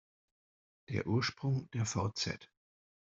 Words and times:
Der 0.89 1.05
Ursprung 1.05 1.69
der 1.75 1.85
vz. 1.85 2.27